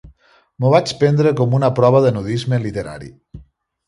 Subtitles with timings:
[0.63, 3.11] M'ho vaig prendre com una prova de nudisme literari.